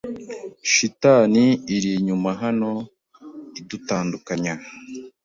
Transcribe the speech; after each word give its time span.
Shitani 0.71 1.45
iri 1.75 1.89
inyuma 1.99 2.29
hano 2.41 2.71
idutandukanya 3.59 4.53